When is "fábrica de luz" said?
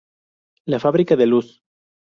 0.79-1.61